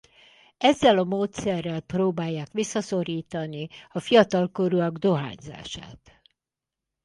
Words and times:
Ezzel 0.57 0.97
a 0.99 1.03
módszerrel 1.03 1.79
próbálják 1.81 2.51
visszaszorítani 2.51 3.67
a 3.91 3.99
fiatalkorúak 3.99 4.97
dohányzását. 4.97 6.21